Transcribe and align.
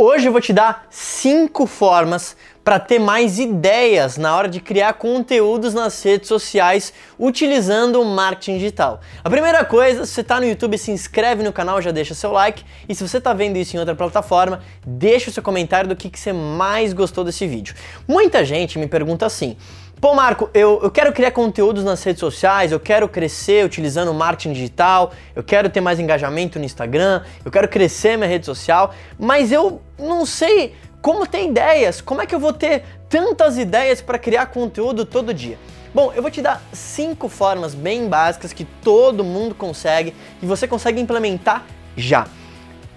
Hoje 0.00 0.28
eu 0.28 0.32
vou 0.32 0.40
te 0.40 0.52
dar 0.52 0.86
cinco 0.90 1.66
formas 1.66 2.36
para 2.62 2.78
ter 2.78 3.00
mais 3.00 3.40
ideias 3.40 4.16
na 4.16 4.36
hora 4.36 4.46
de 4.46 4.60
criar 4.60 4.92
conteúdos 4.92 5.74
nas 5.74 6.00
redes 6.00 6.28
sociais 6.28 6.92
utilizando 7.18 8.00
o 8.00 8.04
marketing 8.04 8.58
digital. 8.58 9.00
A 9.24 9.28
primeira 9.28 9.64
coisa, 9.64 10.06
se 10.06 10.12
você 10.12 10.20
está 10.20 10.38
no 10.38 10.46
YouTube, 10.46 10.78
se 10.78 10.92
inscreve 10.92 11.42
no 11.42 11.52
canal, 11.52 11.82
já 11.82 11.90
deixa 11.90 12.14
seu 12.14 12.30
like. 12.30 12.64
E 12.88 12.94
se 12.94 13.02
você 13.02 13.18
está 13.18 13.32
vendo 13.32 13.56
isso 13.56 13.74
em 13.74 13.80
outra 13.80 13.96
plataforma, 13.96 14.60
deixa 14.86 15.30
o 15.30 15.32
seu 15.32 15.42
comentário 15.42 15.88
do 15.88 15.96
que, 15.96 16.08
que 16.08 16.20
você 16.20 16.32
mais 16.32 16.92
gostou 16.92 17.24
desse 17.24 17.44
vídeo. 17.48 17.74
Muita 18.06 18.44
gente 18.44 18.78
me 18.78 18.86
pergunta 18.86 19.26
assim. 19.26 19.56
Pô, 20.00 20.14
Marco, 20.14 20.48
eu, 20.54 20.78
eu 20.80 20.92
quero 20.92 21.12
criar 21.12 21.32
conteúdos 21.32 21.82
nas 21.82 22.00
redes 22.04 22.20
sociais, 22.20 22.70
eu 22.70 22.78
quero 22.78 23.08
crescer 23.08 23.64
utilizando 23.64 24.14
marketing 24.14 24.52
digital, 24.52 25.12
eu 25.34 25.42
quero 25.42 25.68
ter 25.68 25.80
mais 25.80 25.98
engajamento 25.98 26.56
no 26.56 26.64
Instagram, 26.64 27.22
eu 27.44 27.50
quero 27.50 27.66
crescer 27.66 28.16
minha 28.16 28.28
rede 28.28 28.46
social, 28.46 28.94
mas 29.18 29.50
eu 29.50 29.82
não 29.98 30.24
sei 30.24 30.76
como 31.02 31.26
ter 31.26 31.44
ideias, 31.44 32.00
como 32.00 32.22
é 32.22 32.26
que 32.26 32.34
eu 32.34 32.38
vou 32.38 32.52
ter 32.52 32.84
tantas 33.08 33.58
ideias 33.58 34.00
para 34.00 34.20
criar 34.20 34.46
conteúdo 34.46 35.04
todo 35.04 35.34
dia? 35.34 35.58
Bom, 35.92 36.12
eu 36.14 36.22
vou 36.22 36.30
te 36.30 36.40
dar 36.40 36.62
cinco 36.72 37.28
formas 37.28 37.74
bem 37.74 38.08
básicas 38.08 38.52
que 38.52 38.64
todo 38.64 39.24
mundo 39.24 39.52
consegue 39.52 40.14
e 40.40 40.46
você 40.46 40.68
consegue 40.68 41.00
implementar 41.00 41.64
já. 41.96 42.28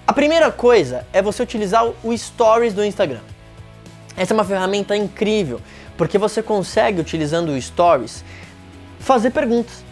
A 0.06 0.14
primeira 0.14 0.52
coisa 0.52 1.08
é 1.12 1.20
você 1.20 1.42
utilizar 1.42 1.84
o 1.84 2.16
Stories 2.16 2.76
do 2.76 2.86
Instagram. 2.86 3.22
Essa 4.16 4.34
é 4.34 4.36
uma 4.36 4.44
ferramenta 4.44 4.96
incrível 4.96 5.62
porque 6.02 6.18
você 6.18 6.42
consegue, 6.42 7.00
utilizando 7.00 7.50
o 7.50 7.62
Stories, 7.62 8.26
fazer 9.00 9.30
perguntas. 9.30 9.84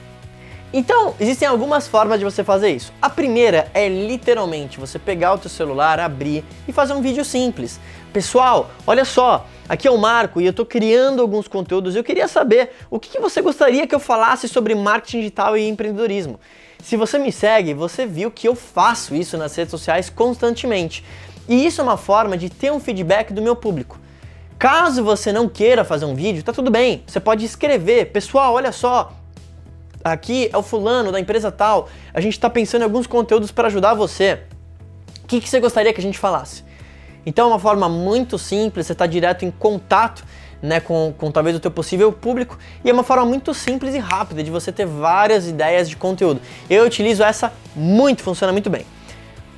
Então, 0.73 1.13
existem 1.19 1.47
algumas 1.47 1.87
formas 1.87 2.17
de 2.17 2.25
você 2.25 2.43
fazer 2.43 2.71
isso. 2.71 2.91
A 2.99 3.11
primeira 3.11 3.69
é 3.75 3.87
literalmente 3.87 4.79
você 4.79 4.97
pegar 4.97 5.35
o 5.35 5.37
teu 5.37 5.51
celular, 5.51 5.99
abrir 5.99 6.43
e 6.67 6.73
fazer 6.73 6.93
um 6.93 7.01
vídeo 7.03 7.23
simples. 7.23 7.79
Pessoal, 8.11 8.71
olha 8.87 9.05
só, 9.05 9.45
aqui 9.69 9.87
é 9.87 9.91
o 9.91 9.99
Marco 9.99 10.41
e 10.41 10.45
eu 10.45 10.49
estou 10.49 10.65
criando 10.65 11.21
alguns 11.21 11.47
conteúdos. 11.47 11.95
Eu 11.95 12.03
queria 12.03 12.27
saber 12.27 12.71
o 12.89 12.99
que, 12.99 13.11
que 13.11 13.19
você 13.19 13.39
gostaria 13.39 13.85
que 13.85 13.93
eu 13.93 13.99
falasse 13.99 14.47
sobre 14.47 14.73
marketing 14.73 15.19
digital 15.19 15.55
e 15.55 15.69
empreendedorismo. 15.69 16.39
Se 16.81 16.97
você 16.97 17.19
me 17.19 17.31
segue, 17.31 17.75
você 17.75 18.07
viu 18.07 18.31
que 18.31 18.47
eu 18.47 18.55
faço 18.55 19.13
isso 19.13 19.37
nas 19.37 19.55
redes 19.55 19.69
sociais 19.69 20.09
constantemente. 20.09 21.05
E 21.47 21.67
isso 21.67 21.81
é 21.81 21.83
uma 21.83 21.97
forma 21.97 22.35
de 22.35 22.49
ter 22.49 22.71
um 22.71 22.79
feedback 22.79 23.31
do 23.31 23.43
meu 23.43 23.55
público. 23.55 23.99
Caso 24.59 25.05
você 25.05 25.31
não 25.31 25.47
queira 25.47 25.85
fazer 25.85 26.03
um 26.03 26.13
vídeo, 26.13 26.43
tá 26.43 26.51
tudo 26.51 26.69
bem. 26.69 27.01
Você 27.07 27.17
pode 27.21 27.45
escrever, 27.45 28.11
pessoal, 28.11 28.53
olha 28.53 28.73
só, 28.73 29.13
aqui 30.03 30.49
é 30.51 30.57
o 30.57 30.61
fulano 30.61 31.13
da 31.13 31.19
empresa 31.19 31.49
tal. 31.49 31.87
A 32.13 32.19
gente 32.19 32.33
está 32.33 32.49
pensando 32.49 32.81
em 32.81 32.83
alguns 32.83 33.07
conteúdos 33.07 33.51
para 33.51 33.67
ajudar 33.67 33.93
você. 33.93 34.41
O 35.23 35.27
que, 35.27 35.39
que 35.39 35.47
você 35.47 35.61
gostaria 35.61 35.93
que 35.93 36.01
a 36.01 36.03
gente 36.03 36.19
falasse? 36.19 36.65
Então 37.25 37.45
é 37.45 37.53
uma 37.53 37.59
forma 37.59 37.87
muito 37.87 38.37
simples, 38.37 38.85
você 38.85 38.91
está 38.91 39.05
direto 39.05 39.45
em 39.45 39.51
contato 39.51 40.25
né, 40.61 40.81
com, 40.81 41.13
com 41.17 41.31
talvez 41.31 41.55
o 41.55 41.59
teu 41.61 41.71
possível 41.71 42.11
público 42.11 42.59
e 42.83 42.89
é 42.89 42.93
uma 42.93 43.03
forma 43.03 43.23
muito 43.23 43.53
simples 43.53 43.95
e 43.95 43.97
rápida 43.97 44.43
de 44.43 44.51
você 44.51 44.73
ter 44.73 44.85
várias 44.85 45.47
ideias 45.47 45.87
de 45.87 45.95
conteúdo. 45.95 46.41
Eu 46.69 46.85
utilizo 46.85 47.23
essa 47.23 47.53
muito, 47.73 48.23
funciona 48.23 48.51
muito 48.51 48.69
bem. 48.69 48.85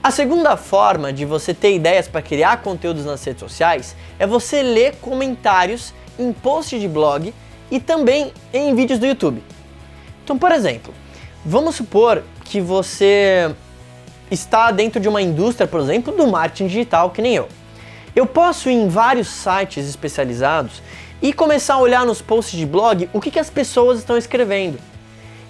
A 0.04 0.10
segunda 0.10 0.58
forma 0.58 1.14
de 1.14 1.26
você 1.26 1.54
ter 1.54 1.76
ideias 1.76 2.08
para 2.08 2.24
criar 2.24 2.64
conteúdos 2.64 3.06
nas 3.06 3.24
redes 3.24 3.40
sociais 3.40 3.96
é 4.18 4.26
você 4.26 4.64
ler 4.64 4.96
comentários 4.96 5.94
em 6.18 6.34
posts 6.34 6.82
de 6.82 6.88
blog 6.88 7.32
e 7.70 7.80
também 7.80 8.34
em 8.52 8.74
vídeos 8.74 8.98
do 8.98 9.06
YouTube. 9.06 9.44
Então, 10.24 10.40
por 10.40 10.52
exemplo, 10.52 10.92
vamos 11.46 11.76
supor 11.76 12.24
que 12.46 12.60
você 12.60 13.54
está 14.32 14.72
dentro 14.72 15.00
de 15.00 15.08
uma 15.08 15.22
indústria, 15.22 15.68
por 15.68 15.80
exemplo, 15.80 16.12
do 16.12 16.26
marketing 16.26 16.66
digital, 16.66 17.12
que 17.12 17.22
nem 17.22 17.36
eu. 17.36 17.48
Eu 18.16 18.26
posso 18.26 18.72
ir 18.72 18.74
em 18.74 18.88
vários 18.88 19.28
sites 19.28 19.88
especializados 19.88 20.82
e 21.22 21.32
começar 21.32 21.76
a 21.76 21.80
olhar 21.80 22.08
nos 22.08 22.24
posts 22.24 22.58
de 22.58 22.66
blog 22.66 23.08
o 23.14 23.22
que, 23.22 23.30
que 23.30 23.40
as 23.40 23.52
pessoas 23.52 24.00
estão 24.00 24.18
escrevendo. 24.18 24.80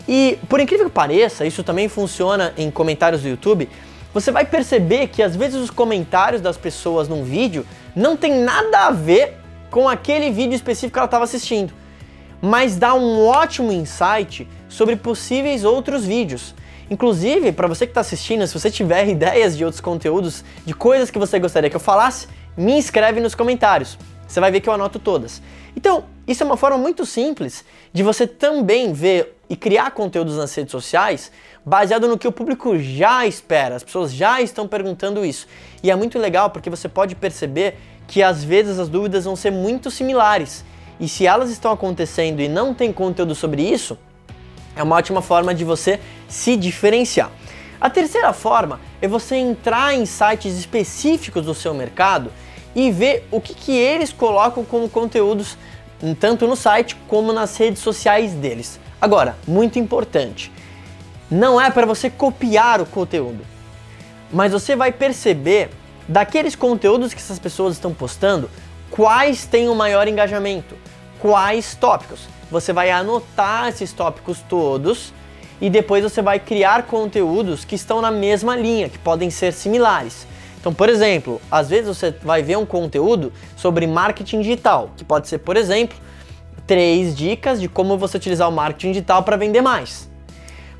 E, 0.09 0.38
por 0.50 0.59
incrível 0.59 0.88
que 0.88 0.92
pareça, 0.92 1.46
isso 1.46 1.64
também 1.64 1.88
funciona 1.88 2.53
em 2.58 2.70
comentários 2.70 3.22
do 3.22 3.30
YouTube 3.30 3.70
você 4.14 4.32
vai 4.32 4.46
perceber 4.46 5.08
que 5.08 5.24
às 5.24 5.36
vezes 5.36 5.60
os 5.60 5.70
comentários 5.70 6.42
das 6.42 6.58
pessoas 6.58 7.08
num 7.08 7.24
vídeo 7.24 7.66
não 7.96 8.18
tem 8.18 8.34
nada 8.40 8.88
a 8.88 8.92
ver 8.92 9.38
com 9.70 9.88
aquele 9.88 10.30
vídeo 10.32 10.56
específico 10.56 10.94
que 10.94 11.00
ela 11.00 11.06
estava 11.06 11.24
assistindo, 11.24 11.74
mas 12.42 12.76
dá 12.76 12.94
um 12.94 13.26
ótimo 13.26 13.72
insight 13.72 14.48
sobre 14.68 14.96
possíveis 14.96 15.64
outros 15.64 16.06
vídeos. 16.06 16.54
Inclusive, 16.90 17.54
para 17.54 17.68
você 17.68 17.86
que 17.86 17.92
está 17.92 18.02
assistindo, 18.02 18.46
se 18.46 18.54
você 18.54 18.70
tiver 18.70 19.08
ideias 19.08 19.56
de 19.56 19.64
outros 19.64 19.80
conteúdos, 19.80 20.44
de 20.66 20.74
coisas 20.74 21.10
que 21.10 21.18
você 21.18 21.40
gostaria 21.40 21.70
que 21.70 21.76
eu 21.76 21.80
falasse, 21.80 22.28
me 22.58 22.78
escreve 22.78 23.22
nos 23.22 23.34
comentários. 23.34 23.98
Você 24.28 24.42
vai 24.42 24.52
ver 24.52 24.60
que 24.60 24.68
eu 24.68 24.74
anoto 24.74 25.00
todas. 25.00 25.42
Então, 25.76 26.04
isso 26.28 26.44
é 26.44 26.46
uma 26.46 26.58
forma 26.58 26.78
muito 26.78 27.06
simples 27.06 27.64
de 27.94 28.04
você 28.04 28.28
também 28.28 28.92
ver 28.92 29.41
e 29.52 29.56
criar 29.58 29.92
conteúdos 29.92 30.38
nas 30.38 30.56
redes 30.56 30.72
sociais 30.72 31.30
baseado 31.66 32.08
no 32.08 32.18
que 32.18 32.26
o 32.26 32.32
público 32.32 32.80
já 32.80 33.26
espera. 33.28 33.76
As 33.76 33.84
pessoas 33.84 34.14
já 34.14 34.42
estão 34.42 34.66
perguntando 34.66 35.26
isso. 35.26 35.46
E 35.84 35.92
é 35.92 35.96
muito 35.96 36.18
legal 36.18 36.50
porque 36.52 36.70
você 36.70 36.88
pode 36.88 37.16
perceber 37.16 37.78
que 38.08 38.24
às 38.24 38.46
vezes 38.46 38.80
as 38.80 38.88
dúvidas 38.88 39.26
vão 39.26 39.36
ser 39.36 39.52
muito 39.52 39.92
similares. 39.92 40.64
E 41.02 41.10
se 41.10 41.28
elas 41.28 41.50
estão 41.50 41.74
acontecendo 41.74 42.40
e 42.40 42.48
não 42.48 42.74
tem 42.74 42.94
conteúdo 42.94 43.36
sobre 43.36 43.62
isso, 43.62 43.98
é 44.74 44.82
uma 44.84 44.96
ótima 44.96 45.22
forma 45.22 45.54
de 45.54 45.66
você 45.66 46.00
se 46.30 46.56
diferenciar. 46.56 47.30
A 47.82 47.90
terceira 47.90 48.32
forma 48.32 48.80
é 49.02 49.08
você 49.08 49.36
entrar 49.36 49.94
em 49.94 50.06
sites 50.06 50.58
específicos 50.58 51.46
do 51.46 51.54
seu 51.54 51.74
mercado 51.74 52.32
e 52.74 52.90
ver 52.90 53.28
o 53.30 53.42
que, 53.42 53.54
que 53.54 53.74
eles 53.74 54.14
colocam 54.14 54.64
como 54.64 54.88
conteúdos 54.88 55.58
tanto 56.22 56.48
no 56.48 56.56
site 56.56 56.96
como 57.10 57.34
nas 57.34 57.58
redes 57.58 57.82
sociais 57.82 58.32
deles. 58.32 58.80
Agora, 59.02 59.36
muito 59.48 59.80
importante, 59.80 60.52
não 61.30 61.60
é 61.60 61.72
para 61.72 61.88
você 61.88 62.08
copiar 62.08 62.80
o 62.80 62.86
conteúdo, 62.86 63.44
mas 64.32 64.52
você 64.52 64.76
vai 64.76 64.92
perceber 64.92 65.72
daqueles 66.08 66.56
conteúdos 66.56 67.12
que 67.12 67.20
essas 67.20 67.40
pessoas 67.40 67.74
estão 67.74 67.94
postando 67.94 68.48
quais 68.92 69.46
têm 69.48 69.70
o 69.70 69.76
maior 69.76 70.08
engajamento, 70.08 70.76
quais 71.20 71.74
tópicos. 71.74 72.28
Você 72.52 72.72
vai 72.72 72.92
anotar 72.92 73.70
esses 73.70 73.92
tópicos 73.92 74.40
todos 74.48 75.12
e 75.60 75.68
depois 75.68 76.04
você 76.04 76.22
vai 76.22 76.40
criar 76.40 76.84
conteúdos 76.84 77.66
que 77.66 77.76
estão 77.76 78.02
na 78.02 78.12
mesma 78.12 78.56
linha, 78.56 78.88
que 78.88 79.00
podem 79.00 79.32
ser 79.32 79.52
similares. 79.52 80.28
Então, 80.60 80.72
por 80.72 80.90
exemplo, 80.90 81.42
às 81.50 81.70
vezes 81.70 81.88
você 81.88 82.14
vai 82.22 82.44
ver 82.44 82.58
um 82.58 82.68
conteúdo 82.68 83.34
sobre 83.58 83.88
marketing 83.88 84.42
digital, 84.42 84.92
que 84.96 85.04
pode 85.04 85.28
ser, 85.28 85.40
por 85.40 85.58
exemplo, 85.58 85.98
três 86.72 87.14
dicas 87.14 87.59
de 87.59 87.68
como 87.68 87.98
você 87.98 88.16
utilizar 88.16 88.48
o 88.48 88.52
marketing 88.52 88.94
digital 88.94 89.24
para 89.24 89.36
vender 89.36 89.59
mais. 89.59 90.09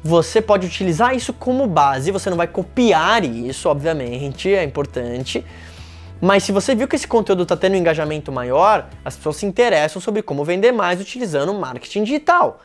Você 0.02 0.41
pode 0.41 0.66
utilizar 0.66 1.13
isso 1.13 1.34
como 1.34 1.68
base, 1.68 2.12
você 2.12 2.29
não 2.29 2.38
vai 2.38 2.47
copiar 2.47 3.25
isso, 3.25 3.68
obviamente, 3.68 4.56
é 4.56 4.63
importante. 4.63 5.46
Mas 6.22 6.44
se 6.44 6.53
você 6.53 6.74
viu 6.74 6.88
que 6.88 6.96
esse 6.96 7.06
conteúdo 7.06 7.44
está 7.44 7.57
tendo 7.57 7.74
um 7.74 7.75
engajamento 7.75 8.31
maior, 8.31 8.88
as 9.03 9.18
pessoas 9.18 9.35
se 9.35 9.46
interessam 9.46 10.02
sobre 10.02 10.22
como 10.22 10.46
vender 10.46 10.72
mais 10.72 11.02
utilizando 11.02 11.53
marketing 11.53 12.06
digital. 12.06 12.62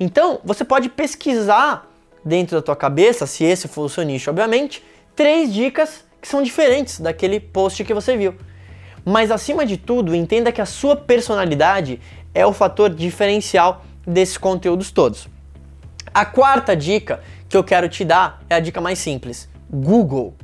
Então, 0.00 0.40
você 0.42 0.64
pode 0.64 0.88
pesquisar 0.88 1.86
dentro 2.24 2.56
da 2.56 2.62
tua 2.62 2.76
cabeça, 2.76 3.26
se 3.26 3.44
esse 3.44 3.68
for 3.68 3.82
o 3.82 3.88
seu 3.90 4.04
nicho, 4.04 4.30
obviamente, 4.30 4.82
três 5.14 5.52
dicas 5.52 6.02
que 6.18 6.26
são 6.26 6.42
diferentes 6.42 6.98
daquele 6.98 7.40
post 7.40 7.84
que 7.84 7.92
você 7.92 8.16
viu. 8.16 8.34
Mas 9.04 9.30
acima 9.30 9.64
de 9.64 9.76
tudo, 9.76 10.14
entenda 10.14 10.52
que 10.52 10.60
a 10.60 10.66
sua 10.66 10.94
personalidade 10.94 12.00
é 12.34 12.44
o 12.46 12.52
fator 12.52 12.90
diferencial 12.90 13.84
desses 14.06 14.38
conteúdos 14.38 14.90
todos. 14.90 15.28
A 16.12 16.24
quarta 16.24 16.76
dica 16.76 17.20
que 17.48 17.56
eu 17.56 17.64
quero 17.64 17.88
te 17.88 18.04
dar 18.04 18.42
é 18.48 18.54
a 18.54 18.60
dica 18.60 18.80
mais 18.80 18.98
simples: 18.98 19.48
Google. 19.70 20.34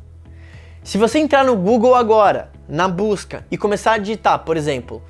Se 0.83 0.99
você 0.99 1.19
entrar 1.19 1.45
no 1.45 1.57
Google 1.57 1.95
agora, 1.95 2.51
na 2.69 2.87
busca, 2.87 3.45
e 3.51 3.59
começar 3.59 3.93
a 3.93 3.99
digitar, 3.99 4.41
por 4.41 4.57
exemplo, 4.57 5.03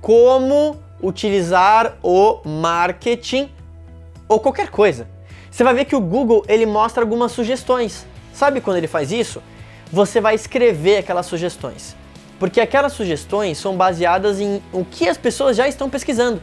como 0.00 0.76
utilizar 1.02 1.96
o 2.02 2.40
marketing 2.44 3.50
ou 4.28 4.38
qualquer 4.38 4.70
coisa, 4.70 5.08
você 5.50 5.64
vai 5.64 5.74
ver 5.74 5.84
que 5.86 5.96
o 5.96 6.00
Google 6.00 6.44
ele 6.48 6.66
mostra 6.66 7.02
algumas 7.02 7.32
sugestões. 7.32 8.06
Sabe 8.32 8.60
quando 8.60 8.76
ele 8.76 8.86
faz 8.86 9.10
isso? 9.10 9.42
você 9.94 10.20
vai 10.20 10.34
escrever 10.34 10.98
aquelas 10.98 11.26
sugestões. 11.26 11.96
Porque 12.38 12.60
aquelas 12.60 12.92
sugestões 12.92 13.58
são 13.58 13.76
baseadas 13.76 14.40
em 14.40 14.62
o 14.72 14.84
que 14.84 15.08
as 15.08 15.16
pessoas 15.16 15.56
já 15.56 15.68
estão 15.68 15.88
pesquisando. 15.88 16.42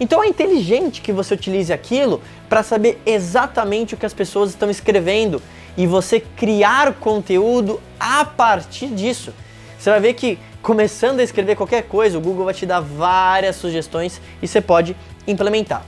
Então 0.00 0.22
é 0.22 0.28
inteligente 0.28 1.00
que 1.00 1.12
você 1.12 1.34
utilize 1.34 1.72
aquilo 1.72 2.22
para 2.48 2.62
saber 2.62 3.00
exatamente 3.04 3.94
o 3.94 3.96
que 3.96 4.06
as 4.06 4.14
pessoas 4.14 4.50
estão 4.50 4.70
escrevendo 4.70 5.42
e 5.76 5.86
você 5.86 6.20
criar 6.20 6.94
conteúdo 6.94 7.80
a 7.98 8.24
partir 8.24 8.88
disso. 8.88 9.32
Você 9.78 9.90
vai 9.90 10.00
ver 10.00 10.14
que 10.14 10.38
começando 10.62 11.20
a 11.20 11.22
escrever 11.22 11.56
qualquer 11.56 11.84
coisa, 11.84 12.18
o 12.18 12.20
Google 12.20 12.44
vai 12.44 12.54
te 12.54 12.66
dar 12.66 12.80
várias 12.80 13.56
sugestões 13.56 14.20
e 14.42 14.46
você 14.46 14.60
pode 14.60 14.96
implementar. 15.26 15.84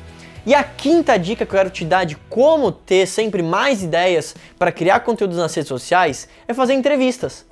E 0.47 0.55
a 0.55 0.65
quinta 0.65 1.19
dica 1.19 1.45
que 1.45 1.55
eu 1.55 1.59
quero 1.59 1.71
te 1.71 1.85
dar 1.85 2.05
de 2.05 2.17
como 2.29 2.73
ter 2.73 3.07
sempre 3.07 3.43
mais 3.43 3.83
ideias 3.83 4.35
para 4.59 4.73
criar 4.73 5.01
conteúdos 5.01 5.37
nas 5.37 5.55
redes 5.55 5.69
sociais 5.69 6.29
é 6.49 6.55
fazer 6.55 6.75
entrevistas. 6.75 7.45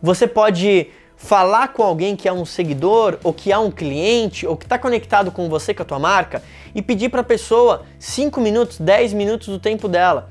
Você 0.00 0.26
pode 0.26 0.88
falar 1.22 1.68
com 1.68 1.84
alguém 1.84 2.16
que 2.16 2.26
é 2.26 2.32
um 2.32 2.44
seguidor 2.44 3.16
ou 3.22 3.32
que 3.32 3.52
é 3.52 3.56
um 3.56 3.70
cliente 3.70 4.44
ou 4.44 4.56
que 4.56 4.64
está 4.64 4.76
conectado 4.76 5.30
com 5.30 5.48
você, 5.48 5.72
com 5.72 5.82
a 5.82 5.86
tua 5.86 5.98
marca 5.98 6.42
e 6.74 6.82
pedir 6.82 7.10
para 7.10 7.20
a 7.20 7.24
pessoa 7.24 7.84
5 7.96 8.40
minutos, 8.40 8.78
10 8.80 9.12
minutos 9.12 9.46
do 9.46 9.58
tempo 9.60 9.86
dela, 9.88 10.30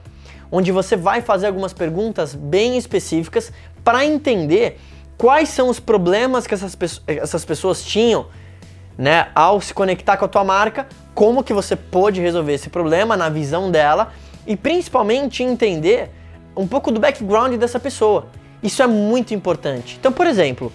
onde 0.51 0.69
você 0.69 0.97
vai 0.97 1.21
fazer 1.21 1.47
algumas 1.47 1.71
perguntas 1.71 2.35
bem 2.35 2.77
específicas 2.77 3.53
para 3.85 4.05
entender 4.05 4.81
quais 5.17 5.47
são 5.47 5.69
os 5.69 5.79
problemas 5.79 6.45
que 6.45 6.53
essas, 6.53 6.77
essas 7.07 7.45
pessoas 7.45 7.85
tinham 7.85 8.25
né, 8.97 9.29
ao 9.33 9.61
se 9.61 9.73
conectar 9.73 10.17
com 10.17 10.25
a 10.25 10.27
tua 10.27 10.43
marca, 10.43 10.87
como 11.15 11.41
que 11.41 11.53
você 11.53 11.73
pode 11.73 12.19
resolver 12.19 12.53
esse 12.53 12.69
problema 12.69 13.15
na 13.15 13.29
visão 13.29 13.71
dela 13.71 14.11
e 14.45 14.57
principalmente 14.57 15.41
entender 15.41 16.11
um 16.53 16.67
pouco 16.67 16.91
do 16.91 16.99
background 16.99 17.55
dessa 17.55 17.79
pessoa. 17.79 18.27
Isso 18.61 18.81
é 18.81 18.87
muito 18.87 19.33
importante. 19.33 19.97
Então, 19.99 20.11
por 20.11 20.27
exemplo, 20.27 20.71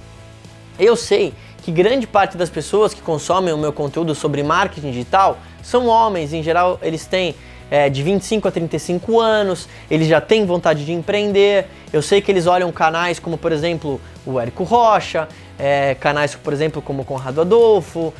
eu 0.79 0.97
sei 0.97 1.33
que 1.62 1.71
grande 1.71 2.06
parte 2.06 2.37
das 2.37 2.50
pessoas 2.50 2.93
que 2.93 3.00
consomem 3.00 3.53
o 3.53 3.59
meu 3.59 3.73
conteúdo 3.73 4.15
sobre 4.15 4.43
marketing 4.43 4.91
digital 4.91 5.38
são 5.62 5.87
homens, 5.87 6.33
em 6.33 6.43
geral 6.43 6.79
eles 6.83 7.06
têm 7.06 7.35
é, 7.71 7.88
de 7.88 8.03
25 8.03 8.47
a 8.47 8.50
35 8.50 9.21
anos, 9.21 9.69
eles 9.91 10.06
já 10.06 10.21
têm 10.21 10.47
vontade 10.47 10.85
de 10.85 10.93
empreender. 10.93 11.67
Eu 11.93 12.03
sei 12.03 12.21
que 12.21 12.31
eles 12.31 12.47
olham 12.47 12.71
canais 12.71 13.19
como, 13.19 13.37
por 13.37 13.50
exemplo, 13.50 14.00
o 14.25 14.39
Érico 14.39 14.65
Rocha, 14.65 15.29
é, 15.59 15.94
canais, 15.94 16.35
por 16.35 16.53
exemplo, 16.53 16.81
como 16.81 17.03
o 17.03 17.05
Conrado 17.05 17.41
Adolfo. 17.41 18.12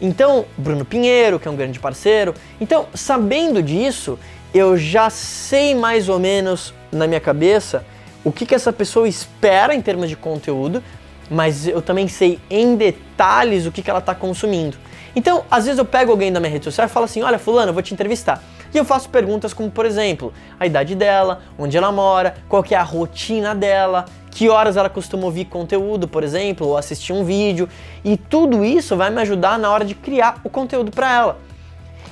Então, 0.00 0.44
Bruno 0.56 0.84
Pinheiro, 0.84 1.38
que 1.38 1.46
é 1.46 1.50
um 1.50 1.56
grande 1.56 1.78
parceiro. 1.78 2.34
Então, 2.60 2.86
sabendo 2.94 3.62
disso, 3.62 4.18
eu 4.52 4.76
já 4.76 5.08
sei 5.10 5.74
mais 5.74 6.08
ou 6.08 6.18
menos 6.18 6.74
na 6.90 7.06
minha 7.06 7.20
cabeça 7.20 7.84
o 8.24 8.30
que, 8.32 8.44
que 8.44 8.54
essa 8.54 8.72
pessoa 8.72 9.08
espera 9.08 9.74
em 9.74 9.80
termos 9.80 10.08
de 10.08 10.16
conteúdo, 10.16 10.82
mas 11.30 11.66
eu 11.66 11.80
também 11.80 12.08
sei 12.08 12.38
em 12.50 12.76
detalhes 12.76 13.66
o 13.66 13.72
que, 13.72 13.82
que 13.82 13.90
ela 13.90 14.00
está 14.00 14.14
consumindo. 14.14 14.76
Então, 15.14 15.44
às 15.50 15.64
vezes 15.64 15.78
eu 15.78 15.84
pego 15.84 16.12
alguém 16.12 16.32
da 16.32 16.38
minha 16.40 16.50
rede 16.50 16.64
social 16.64 16.86
e 16.86 16.90
falo 16.90 17.04
assim: 17.04 17.22
olha, 17.22 17.38
Fulano, 17.38 17.70
eu 17.70 17.74
vou 17.74 17.82
te 17.82 17.94
entrevistar. 17.94 18.42
E 18.72 18.78
eu 18.78 18.84
faço 18.84 19.08
perguntas 19.08 19.52
como, 19.52 19.70
por 19.70 19.84
exemplo, 19.84 20.32
a 20.58 20.64
idade 20.64 20.94
dela, 20.94 21.40
onde 21.58 21.76
ela 21.76 21.90
mora, 21.90 22.36
qual 22.48 22.64
é 22.70 22.76
a 22.76 22.82
rotina 22.82 23.52
dela, 23.52 24.04
que 24.30 24.48
horas 24.48 24.76
ela 24.76 24.88
costuma 24.88 25.24
ouvir 25.24 25.46
conteúdo, 25.46 26.06
por 26.06 26.22
exemplo, 26.22 26.68
ou 26.68 26.76
assistir 26.76 27.12
um 27.12 27.24
vídeo. 27.24 27.68
E 28.04 28.16
tudo 28.16 28.64
isso 28.64 28.96
vai 28.96 29.10
me 29.10 29.20
ajudar 29.22 29.58
na 29.58 29.70
hora 29.70 29.84
de 29.84 29.94
criar 29.94 30.40
o 30.44 30.48
conteúdo 30.48 30.92
para 30.92 31.12
ela. 31.12 31.38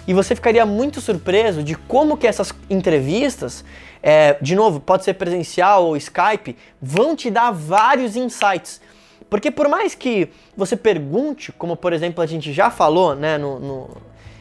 E 0.09 0.15
você 0.15 0.35
ficaria 0.35 0.65
muito 0.65 1.03
surpreso 1.03 1.63
de 1.63 1.75
como 1.75 2.17
que 2.17 2.27
essas 2.27 2.51
entrevistas, 2.71 3.63
é, 4.03 4.39
de 4.41 4.57
novo, 4.57 4.81
pode 4.81 5.05
ser 5.05 5.13
presencial 5.13 5.85
ou 5.85 5.99
Skype, 5.99 6.57
vão 6.81 7.15
te 7.15 7.31
dar 7.31 7.51
vários 7.51 8.17
insights. 8.17 8.81
Porque 9.29 9.51
por 9.51 9.69
mais 9.69 9.95
que 9.95 10.31
você 10.57 10.79
pergunte, 10.79 11.53
como 11.53 11.77
por 11.77 11.93
exemplo 11.93 12.23
a 12.23 12.27
gente 12.27 12.55
já 12.55 12.71
falou, 12.71 13.15
né, 13.15 13.37
no, 13.37 13.61
no 13.61 13.91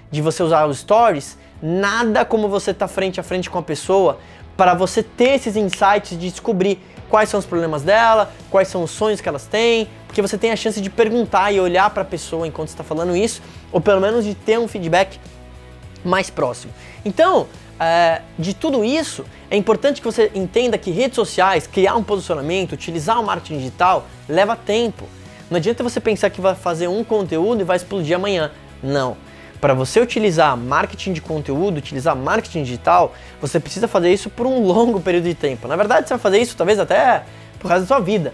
de 0.10 0.22
você 0.22 0.42
usar 0.42 0.66
os 0.68 0.78
stories, 0.78 1.38
nada 1.62 2.24
como 2.24 2.48
você 2.48 2.72
estar 2.72 2.88
tá 2.88 2.94
frente 2.94 3.20
a 3.20 3.24
frente 3.24 3.50
com 3.50 3.58
a 3.58 3.64
pessoa 3.64 4.20
para 4.56 4.74
você 4.74 5.04
ter 5.04 5.36
esses 5.36 5.58
insights 5.58 6.12
de 6.12 6.30
descobrir 6.30 6.80
quais 7.10 7.28
são 7.28 7.42
os 7.42 7.46
problemas 7.46 7.82
dela, 7.84 8.32
quais 8.50 8.70
são 8.70 8.84
os 8.84 8.92
sonhos 8.92 9.20
que 9.20 9.28
elas 9.28 9.46
têm, 9.46 9.90
porque 10.08 10.22
você 10.22 10.38
tem 10.38 10.52
a 10.52 10.56
chance 10.56 10.80
de 10.80 10.90
perguntar 10.90 11.52
e 11.52 11.60
olhar 11.60 11.90
para 11.90 12.04
a 12.04 12.06
pessoa 12.06 12.48
enquanto 12.48 12.70
está 12.70 12.86
falando 12.86 13.18
isso, 13.18 13.42
ou 13.70 13.82
pelo 13.82 14.00
menos 14.00 14.24
de 14.24 14.34
ter 14.34 14.58
um 14.58 14.68
feedback 14.68 15.20
mais 16.08 16.30
próximo. 16.30 16.74
Então, 17.06 17.48
é, 17.80 18.22
de 18.40 18.54
tudo 18.54 18.84
isso, 18.84 19.24
é 19.52 19.56
importante 19.56 20.02
que 20.02 20.06
você 20.06 20.32
entenda 20.34 20.78
que 20.78 20.90
redes 20.90 21.16
sociais, 21.16 21.68
criar 21.68 21.96
um 21.96 22.04
posicionamento, 22.04 22.74
utilizar 22.74 23.20
o 23.20 23.24
marketing 23.24 23.60
digital, 23.60 24.08
leva 24.28 24.56
tempo. 24.56 25.08
Não 25.50 25.58
adianta 25.58 25.84
você 25.84 26.00
pensar 26.00 26.30
que 26.30 26.42
vai 26.42 26.56
fazer 26.56 26.88
um 26.88 27.04
conteúdo 27.04 27.62
e 27.62 27.64
vai 27.64 27.78
explodir 27.78 28.16
amanhã. 28.16 28.52
Não. 28.82 29.16
Para 29.62 29.74
você 29.74 30.00
utilizar 30.00 30.56
marketing 30.56 31.14
de 31.14 31.22
conteúdo, 31.22 31.78
utilizar 31.78 32.16
marketing 32.16 32.64
digital, 32.64 33.14
você 33.42 33.60
precisa 33.60 33.88
fazer 33.88 34.12
isso 34.12 34.30
por 34.30 34.46
um 34.46 34.66
longo 34.66 35.00
período 35.00 35.26
de 35.26 35.36
tempo. 35.36 35.68
Na 35.68 35.76
verdade, 35.76 36.08
você 36.08 36.14
vai 36.14 36.20
fazer 36.20 36.40
isso 36.40 36.56
talvez 36.56 36.80
até 36.80 37.24
por 37.60 37.68
causa 37.68 37.84
da 37.84 37.88
sua 37.88 38.00
vida. 38.00 38.34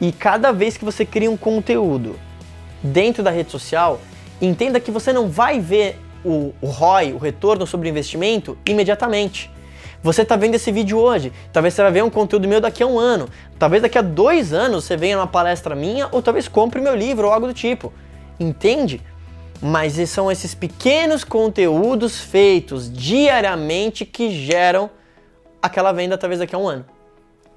E 0.00 0.10
cada 0.10 0.52
vez 0.52 0.76
que 0.76 0.84
você 0.84 1.04
cria 1.04 1.30
um 1.30 1.36
conteúdo 1.36 2.18
dentro 2.82 3.22
da 3.22 3.30
rede 3.30 3.50
social, 3.50 4.00
entenda 4.40 4.80
que 4.80 4.90
você 4.90 5.12
não 5.12 5.28
vai 5.28 5.60
ver 5.60 5.98
o, 6.24 6.54
o 6.60 6.66
ROI, 6.66 7.12
o 7.12 7.18
retorno 7.18 7.66
sobre 7.66 7.88
o 7.88 7.90
investimento, 7.90 8.56
imediatamente. 8.66 9.50
Você 10.02 10.22
está 10.22 10.36
vendo 10.36 10.54
esse 10.54 10.70
vídeo 10.70 10.98
hoje, 10.98 11.32
talvez 11.52 11.74
você 11.74 11.82
vai 11.82 11.90
ver 11.90 12.04
um 12.04 12.10
conteúdo 12.10 12.46
meu 12.46 12.60
daqui 12.60 12.82
a 12.82 12.86
um 12.86 12.98
ano, 12.98 13.28
talvez 13.58 13.82
daqui 13.82 13.96
a 13.96 14.02
dois 14.02 14.52
anos 14.52 14.84
você 14.84 14.96
venha 14.96 15.16
numa 15.16 15.26
palestra 15.26 15.74
minha 15.74 16.08
ou 16.12 16.20
talvez 16.20 16.46
compre 16.46 16.80
meu 16.80 16.94
livro 16.94 17.26
ou 17.26 17.32
algo 17.32 17.46
do 17.46 17.54
tipo. 17.54 17.92
Entende? 18.38 19.00
Mas 19.62 19.94
são 20.10 20.30
esses 20.30 20.54
pequenos 20.54 21.24
conteúdos 21.24 22.20
feitos 22.20 22.92
diariamente 22.92 24.04
que 24.04 24.30
geram 24.30 24.90
aquela 25.62 25.90
venda 25.92 26.18
talvez 26.18 26.38
daqui 26.38 26.54
a 26.54 26.58
um 26.58 26.68
ano. 26.68 26.84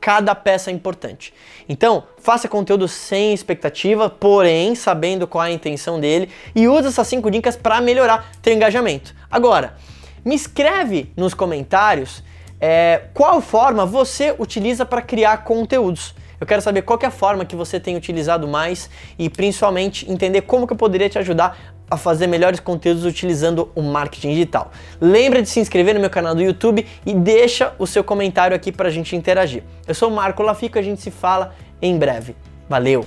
Cada 0.08 0.34
peça 0.34 0.72
é 0.72 0.74
importante. 0.74 1.34
Então, 1.68 2.06
faça 2.18 2.48
conteúdo 2.48 2.88
sem 2.88 3.34
expectativa, 3.34 4.10
porém 4.10 4.74
sabendo 4.74 5.28
qual 5.28 5.44
é 5.44 5.48
a 5.50 5.52
intenção 5.52 6.00
dele 6.00 6.30
e 6.56 6.66
use 6.66 6.88
essas 6.88 7.06
cinco 7.10 7.30
dicas 7.30 7.58
para 7.58 7.82
melhorar 7.82 8.32
teu 8.42 8.54
engajamento. 8.54 9.14
Agora, 9.30 9.76
me 10.24 10.34
escreve 10.34 11.12
nos 11.18 11.34
comentários 11.34 12.24
é, 12.58 13.02
qual 13.14 13.42
forma 13.42 13.86
você 13.86 14.34
utiliza 14.40 14.86
para 14.86 15.02
criar 15.02 15.44
conteúdos. 15.44 16.16
Eu 16.40 16.48
quero 16.48 16.62
saber 16.62 16.84
qual 16.84 16.98
é 17.04 17.08
a 17.08 17.12
forma 17.12 17.44
que 17.44 17.58
você 17.58 17.78
tem 17.78 17.98
utilizado 17.98 18.48
mais 18.48 18.90
e 19.20 19.30
principalmente 19.30 20.10
entender 20.10 20.44
como 20.44 20.66
que 20.66 20.72
eu 20.72 20.78
poderia 20.78 21.10
te 21.10 21.20
ajudar 21.20 21.76
a 21.90 21.98
fazer 21.98 22.28
melhores 22.28 22.60
conteúdos 22.60 23.06
utilizando 23.06 23.72
o 23.76 23.82
marketing 23.82 24.30
digital. 24.30 24.72
Lembra 25.00 25.42
de 25.42 25.50
se 25.50 25.60
inscrever 25.60 25.94
no 25.94 26.02
meu 26.02 26.10
canal 26.10 26.36
do 26.36 26.42
YouTube 26.42 26.86
e 27.06 27.14
deixa 27.14 27.74
o 27.80 27.88
seu 27.88 28.04
comentário 28.04 28.56
aqui 28.56 28.72
para 28.72 28.88
a 28.88 28.92
gente 28.92 29.16
interagir. 29.16 29.64
Eu 29.88 29.96
sou 29.96 30.10
o 30.10 30.16
Marco 30.16 30.44
Lafico, 30.44 30.78
a 30.78 30.82
gente 30.82 31.02
se 31.02 31.12
fala 31.12 31.56
em 31.82 31.98
breve. 31.98 32.36
Valeu! 32.70 33.06